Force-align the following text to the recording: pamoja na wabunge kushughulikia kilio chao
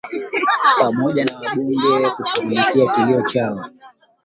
pamoja 0.79 1.25
na 1.25 1.31
wabunge 1.33 2.09
kushughulikia 2.09 2.91
kilio 2.93 3.21
chao 3.29 3.65